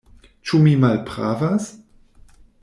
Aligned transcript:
Ĉu 0.51 0.61
mi 0.63 0.73
malpravas? 0.85 1.69